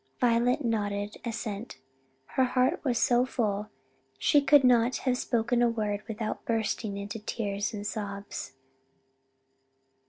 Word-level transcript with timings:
Violet 0.19 0.65
nodded 0.65 1.17
assent; 1.23 1.77
her 2.33 2.43
heart 2.43 2.83
was 2.83 2.97
so 2.97 3.23
full 3.23 3.69
she 4.17 4.41
could 4.41 4.63
not 4.63 4.95
have 5.05 5.15
spoken 5.15 5.61
a 5.61 5.69
word 5.69 6.01
without 6.07 6.43
bursting 6.43 6.97
into 6.97 7.19
tears 7.19 7.71
and 7.71 7.85
sobs. 7.85 8.53